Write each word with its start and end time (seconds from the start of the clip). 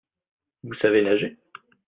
Vous 0.63 0.73
savez 0.81 1.03
nager? 1.03 1.37